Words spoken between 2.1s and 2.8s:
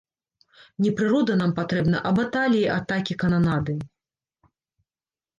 баталіі,